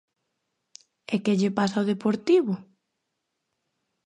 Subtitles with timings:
[1.13, 2.53] E que lle pasa ao Deportivo?